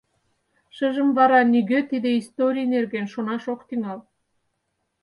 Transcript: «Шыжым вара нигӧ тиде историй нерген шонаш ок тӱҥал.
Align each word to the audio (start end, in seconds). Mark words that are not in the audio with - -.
«Шыжым 0.75 1.09
вара 1.17 1.39
нигӧ 1.51 1.79
тиде 1.89 2.11
историй 2.21 2.67
нерген 2.73 3.05
шонаш 3.13 3.43
ок 3.53 3.61
тӱҥал. 3.67 3.99